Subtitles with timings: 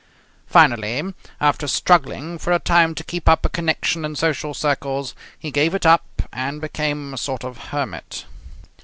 [0.47, 5.51] Finally, after struggling for a time to keep up a connection in social circles, he
[5.51, 8.25] gave it up and became a sort of hermit.